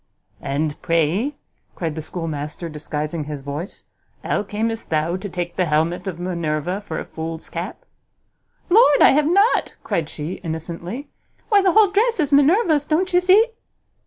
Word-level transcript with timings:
"And 0.41 0.81
pray," 0.81 1.35
cried 1.75 1.93
the 1.93 2.01
schoolmaster, 2.01 2.67
disguising 2.69 3.25
his 3.25 3.41
voice, 3.41 3.83
"how 4.23 4.41
camest 4.41 4.89
thou 4.89 5.15
to 5.15 5.29
take 5.29 5.55
the 5.57 5.65
helmet 5.65 6.07
of 6.07 6.19
Minerva 6.19 6.81
for 6.81 6.97
a 6.97 7.05
fool's 7.05 7.51
cap?" 7.51 7.85
"Lord, 8.71 9.01
I 9.03 9.11
have 9.11 9.27
not," 9.27 9.75
cried 9.83 10.09
she, 10.09 10.41
innocently, 10.41 11.09
"why, 11.49 11.61
the 11.61 11.73
whole 11.73 11.91
dress 11.91 12.19
is 12.19 12.31
Minerva's; 12.31 12.85
don't 12.85 13.13
you 13.13 13.19
see?" 13.19 13.45